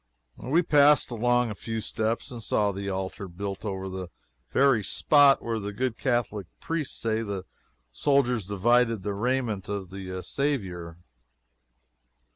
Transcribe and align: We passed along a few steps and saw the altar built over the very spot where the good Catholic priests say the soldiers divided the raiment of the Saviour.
We 0.47 0.63
passed 0.63 1.11
along 1.11 1.51
a 1.51 1.53
few 1.53 1.79
steps 1.79 2.31
and 2.31 2.41
saw 2.41 2.71
the 2.71 2.89
altar 2.89 3.27
built 3.27 3.63
over 3.63 3.87
the 3.87 4.07
very 4.49 4.83
spot 4.83 5.43
where 5.43 5.59
the 5.59 5.71
good 5.71 5.95
Catholic 5.95 6.47
priests 6.59 6.99
say 6.99 7.21
the 7.21 7.43
soldiers 7.91 8.47
divided 8.47 9.03
the 9.03 9.13
raiment 9.13 9.69
of 9.69 9.91
the 9.91 10.23
Saviour. 10.23 10.97